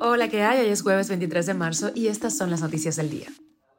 [0.00, 0.60] Hola, ¿qué hay?
[0.60, 3.28] Hoy es jueves 23 de marzo y estas son las noticias del día.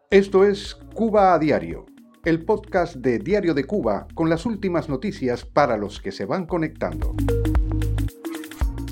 [0.09, 1.86] Esto es Cuba a Diario,
[2.24, 6.45] el podcast de Diario de Cuba con las últimas noticias para los que se van
[6.45, 7.16] conectando.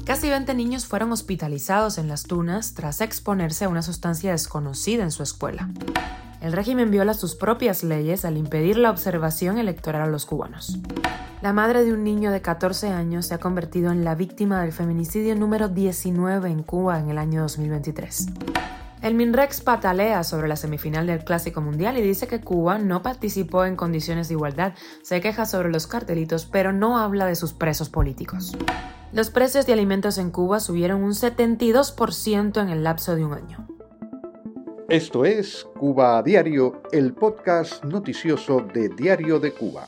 [0.05, 5.11] Casi 20 niños fueron hospitalizados en las tunas tras exponerse a una sustancia desconocida en
[5.11, 5.69] su escuela.
[6.41, 10.77] El régimen viola sus propias leyes al impedir la observación electoral a los cubanos.
[11.41, 14.71] La madre de un niño de 14 años se ha convertido en la víctima del
[14.71, 18.27] feminicidio número 19 en Cuba en el año 2023.
[19.01, 23.65] El MINREX patalea sobre la semifinal del Clásico Mundial y dice que Cuba no participó
[23.65, 24.73] en condiciones de igualdad.
[25.03, 28.57] Se queja sobre los cartelitos, pero no habla de sus presos políticos.
[29.11, 33.67] Los precios de alimentos en Cuba subieron un 72% en el lapso de un año.
[34.89, 39.87] Esto es Cuba a Diario, el podcast noticioso de Diario de Cuba.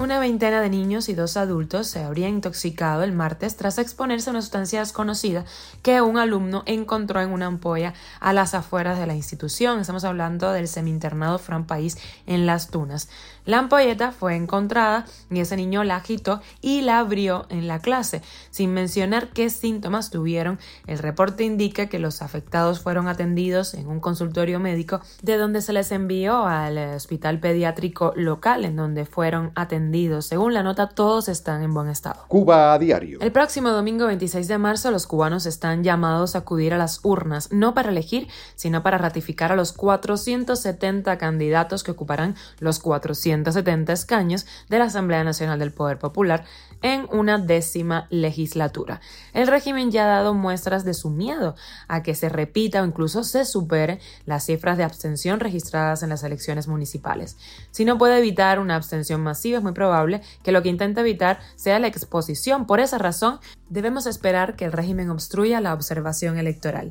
[0.00, 4.32] Una veintena de niños y dos adultos se habrían intoxicado el martes tras exponerse a
[4.32, 5.44] una sustancia desconocida
[5.82, 9.80] que un alumno encontró en una ampolla a las afueras de la institución.
[9.80, 13.08] Estamos hablando del semi-internado Fran País en Las Tunas.
[13.44, 18.22] La ampolleta fue encontrada y ese niño la agitó y la abrió en la clase.
[18.50, 23.98] Sin mencionar qué síntomas tuvieron, el reporte indica que los afectados fueron atendidos en un
[23.98, 29.87] consultorio médico de donde se les envió al hospital pediátrico local en donde fueron atendidos
[30.20, 32.24] según la nota, todos están en buen estado.
[32.28, 33.18] Cuba a diario.
[33.20, 37.50] El próximo domingo 26 de marzo, los cubanos están llamados a acudir a las urnas,
[37.52, 44.46] no para elegir, sino para ratificar a los 470 candidatos que ocuparán los 470 escaños
[44.68, 46.44] de la Asamblea Nacional del Poder Popular
[46.82, 49.00] en una décima legislatura.
[49.32, 51.56] El régimen ya ha dado muestras de su miedo
[51.88, 56.22] a que se repita o incluso se supere las cifras de abstención registradas en las
[56.22, 57.36] elecciones municipales.
[57.70, 61.38] Si no puede evitar una abstención masiva, es muy probable que lo que intenta evitar
[61.54, 62.66] sea la exposición.
[62.66, 66.90] Por esa razón, debemos esperar que el régimen obstruya la observación electoral.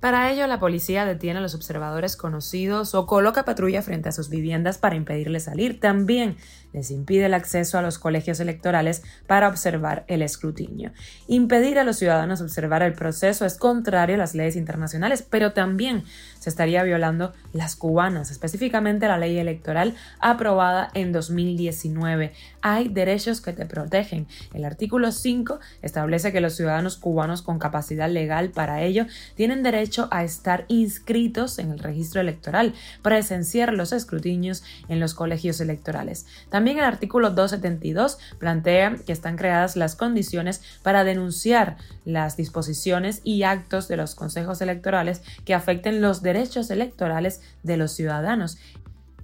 [0.00, 4.30] Para ello, la policía detiene a los observadores conocidos o coloca patrulla frente a sus
[4.30, 5.78] viviendas para impedirles salir.
[5.78, 6.36] También
[6.72, 10.92] les impide el acceso a los colegios electorales para observar el escrutinio.
[11.26, 16.04] Impedir a los ciudadanos observar el proceso es contrario a las leyes internacionales, pero también
[16.38, 22.32] se estaría violando las cubanas, específicamente la ley electoral aprobada en 2019.
[22.62, 24.26] Hay derechos que te protegen.
[24.52, 29.06] El artículo 5 establece que los ciudadanos cubanos con capacidad legal para ello
[29.36, 35.60] tienen derecho a estar inscritos en el registro electoral, presenciar los escrutinios en los colegios
[35.60, 36.26] electorales.
[36.70, 43.88] El artículo 272 plantea que están creadas las condiciones para denunciar las disposiciones y actos
[43.88, 48.58] de los consejos electorales que afecten los derechos electorales de los ciudadanos.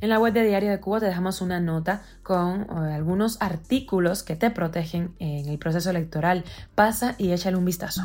[0.01, 4.23] En la web de Diario de Cuba te dejamos una nota con eh, algunos artículos
[4.23, 6.45] que te protegen en el proceso electoral.
[6.77, 8.03] Pasa y échale un vistazo.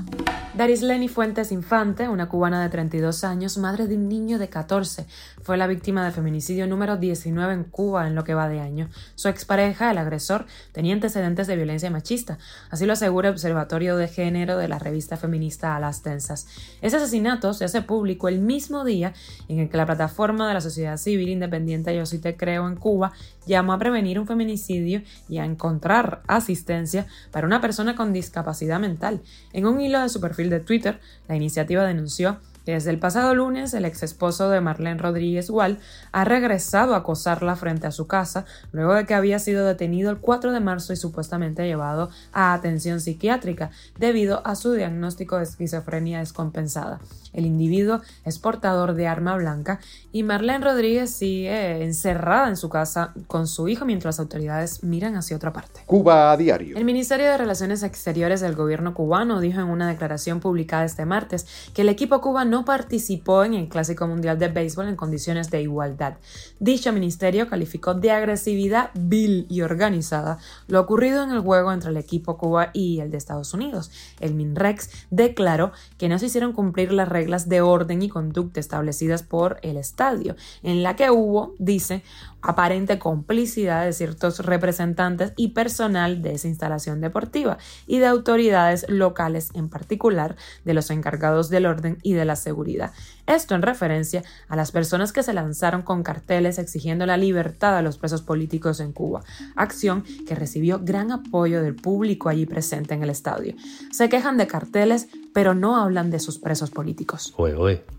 [0.56, 5.06] Darisleni Fuentes Infante, una cubana de 32 años, madre de un niño de 14,
[5.44, 8.90] fue la víctima de feminicidio número 19 en Cuba en lo que va de año.
[9.14, 12.40] Su expareja, el agresor, tenía antecedentes de violencia machista.
[12.72, 16.48] Así lo asegura el Observatorio de Género de la revista feminista A las Tensas.
[16.82, 19.14] Ese asesinato se hace público el mismo día
[19.48, 22.76] en el que la plataforma de la sociedad civil independiente Yo sí te creo en
[22.76, 23.12] Cuba
[23.46, 29.22] llamó a prevenir un feminicidio y a encontrar asistencia para una persona con discapacidad mental.
[29.52, 33.74] En un hilo de su perfil de Twitter, la iniciativa denunció desde el pasado lunes,
[33.74, 35.80] el ex esposo de Marlene Rodríguez Wall
[36.14, 40.18] ha regresado a acosarla frente a su casa luego de que había sido detenido el
[40.18, 46.20] 4 de marzo y supuestamente llevado a atención psiquiátrica debido a su diagnóstico de esquizofrenia
[46.20, 47.02] descompensada.
[47.34, 49.80] El individuo es portador de arma blanca
[50.12, 55.16] y Marlene Rodríguez sigue encerrada en su casa con su hijo mientras las autoridades miran
[55.16, 55.82] hacia otra parte.
[55.86, 56.78] Cuba a diario.
[56.78, 61.48] El Ministerio de Relaciones Exteriores del gobierno cubano dijo en una declaración publicada este martes
[61.74, 65.64] que el equipo cubano no participó en el Clásico Mundial de Béisbol en condiciones de
[65.64, 66.18] igualdad.
[66.60, 70.38] Dicho ministerio calificó de agresividad vil y organizada
[70.68, 73.90] lo ocurrido en el juego entre el equipo Cuba y el de Estados Unidos.
[74.20, 79.24] El MINREX declaró que no se hicieron cumplir las reglas de orden y conducta establecidas
[79.24, 82.04] por el estadio, en la que hubo, dice,
[82.44, 87.58] aparente complicidad de ciertos representantes y personal de esa instalación deportiva
[87.88, 90.36] y de autoridades locales en particular
[90.66, 92.92] de los encargados del orden y de la seguridad.
[93.26, 97.82] Esto en referencia a las personas que se lanzaron con carteles exigiendo la libertad a
[97.82, 99.24] los presos políticos en Cuba,
[99.56, 103.56] acción que recibió gran apoyo del público allí presente en el estadio.
[103.92, 107.34] Se quejan de carteles, pero no hablan de sus presos políticos.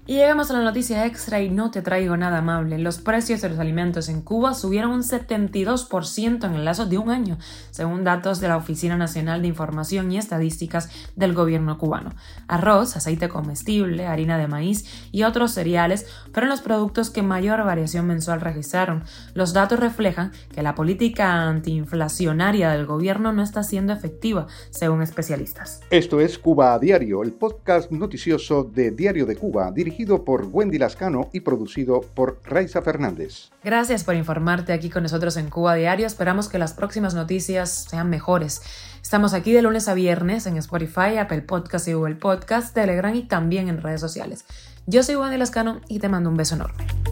[0.07, 2.79] Y llegamos a la noticia extra y no te traigo nada amable.
[2.79, 7.11] Los precios de los alimentos en Cuba subieron un 72% en el lazo de un
[7.11, 7.39] año,
[7.71, 12.15] según datos de la Oficina Nacional de Información y Estadísticas del gobierno cubano.
[12.49, 18.07] Arroz, aceite comestible, harina de maíz y otros cereales fueron los productos que mayor variación
[18.07, 19.05] mensual registraron.
[19.35, 25.81] Los datos reflejan que la política antiinflacionaria del gobierno no está siendo efectiva, según especialistas.
[25.91, 30.79] Esto es Cuba a Diario, el podcast noticioso de Diario de Cuba, dirigido por Wendy
[30.79, 33.51] Lascano y producido por Raiza Fernández.
[33.65, 36.07] Gracias por informarte aquí con nosotros en Cuba Diario.
[36.07, 38.61] Esperamos que las próximas noticias sean mejores.
[39.03, 43.23] Estamos aquí de lunes a viernes en Spotify, Apple Podcast y Google Podcast, Telegram y
[43.23, 44.45] también en redes sociales.
[44.87, 47.04] Yo soy Wendy Lascano y te mando un beso enorme.